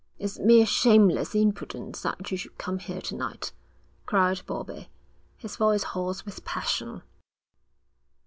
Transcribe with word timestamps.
'It's 0.17 0.39
mere 0.39 0.65
shameless 0.65 1.35
impudence 1.35 2.01
that 2.01 2.31
you 2.31 2.35
should 2.35 2.57
come 2.57 2.79
here 2.79 3.01
to 3.01 3.13
night,' 3.13 3.53
cried 4.07 4.43
Bobbie, 4.47 4.89
his 5.37 5.57
voice 5.57 5.83
hoarse 5.83 6.25
with 6.25 6.43
passion. 6.43 7.03